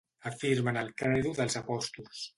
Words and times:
Afirmen 0.29 0.79
el 0.83 0.89
Credo 1.03 1.37
dels 1.41 1.59
Apòstols. 1.63 2.29